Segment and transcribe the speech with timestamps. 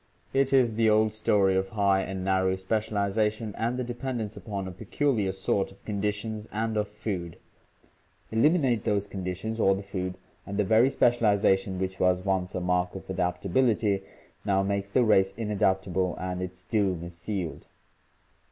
[0.33, 4.67] It is the old story of high and narrow spe cialization and the dependence upon
[4.67, 7.37] a peculiar sort of conditions and of food—
[8.31, 12.95] eliminate those conditions or the food and the very specialization which was once a mark
[12.95, 14.01] of adaptability
[14.43, 17.67] now makes the race inadaptable and its doom is sealed.